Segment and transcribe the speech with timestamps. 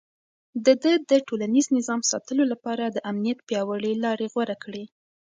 [0.65, 0.73] ده
[1.09, 4.83] د ټولنيز نظم ساتلو لپاره د امنيت پياوړې لارې غوره کړې.